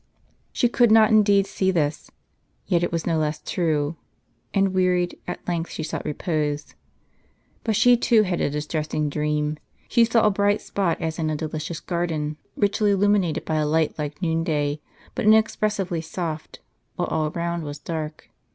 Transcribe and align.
She 0.51 0.67
could 0.67 0.89
not 0.91 1.11
indeed 1.11 1.45
see 1.45 1.69
this; 1.69 2.09
yet 2.65 2.81
it 2.81 2.89
w^as 2.89 3.05
no 3.05 3.19
less 3.19 3.39
true; 3.39 3.97
and 4.51 4.73
wearied, 4.73 5.15
at 5.27 5.47
length 5.47 5.69
she 5.69 5.83
sought 5.83 6.05
repose. 6.05 6.73
But 7.63 7.75
she 7.75 7.95
too 7.97 8.23
had 8.23 8.41
a 8.41 8.49
distressing 8.49 9.11
dream. 9.11 9.59
She 9.89 10.03
saw 10.05 10.25
a 10.25 10.31
bright 10.31 10.59
spot 10.59 10.99
as 10.99 11.19
in 11.19 11.29
a 11.29 11.35
delicious 11.35 11.79
garden, 11.79 12.37
richly 12.55 12.89
illuminated 12.89 13.45
by 13.45 13.57
a 13.57 13.67
light 13.67 13.93
like 13.99 14.23
noonday, 14.23 14.81
but 15.13 15.25
inexpressibly 15.25 16.01
soft; 16.01 16.61
while 16.95 17.07
all 17.09 17.27
around 17.27 17.61
was 17.61 17.77
dark. 17.77 18.31